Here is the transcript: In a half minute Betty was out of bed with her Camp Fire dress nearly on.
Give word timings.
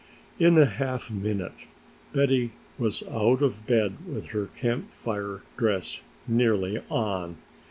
In 0.39 0.57
a 0.57 0.65
half 0.65 1.11
minute 1.11 1.67
Betty 2.11 2.53
was 2.79 3.03
out 3.03 3.43
of 3.43 3.67
bed 3.67 3.97
with 4.11 4.29
her 4.29 4.47
Camp 4.47 4.89
Fire 4.91 5.43
dress 5.57 6.01
nearly 6.27 6.81
on. 6.89 7.37